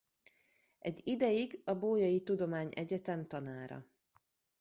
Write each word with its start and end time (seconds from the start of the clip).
Egy 0.79 1.01
ideig 1.03 1.61
a 1.65 1.75
Bolyai 1.75 2.21
Tudományegyetem 2.21 3.27
tanára. 3.27 3.85